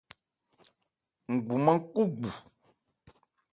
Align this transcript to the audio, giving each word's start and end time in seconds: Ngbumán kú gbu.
Ngbumán 1.33 1.79
kú 1.91 2.01
gbu. 2.15 2.29